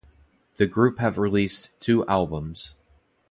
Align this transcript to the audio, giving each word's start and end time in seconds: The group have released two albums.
The 0.55 0.65
group 0.65 0.97
have 0.97 1.19
released 1.19 1.69
two 1.79 2.03
albums. 2.07 2.75